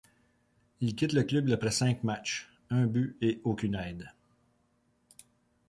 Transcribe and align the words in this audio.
Il 0.79 0.95
quitte 0.95 1.13
le 1.13 1.21
club 1.21 1.51
après 1.51 1.69
cinq 1.69 2.03
matchs, 2.03 2.49
un 2.71 2.87
but 2.87 3.15
et 3.21 3.39
aucune 3.43 3.75
aide. 3.75 4.11